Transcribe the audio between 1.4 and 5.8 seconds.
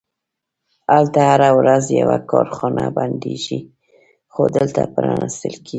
ورځ یوه کارخونه بندیږي، خو دلته پرانیستل کیږي